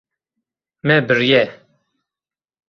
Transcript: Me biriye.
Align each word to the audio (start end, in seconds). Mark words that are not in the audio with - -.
Me 0.83 0.97
biriye. 1.09 1.43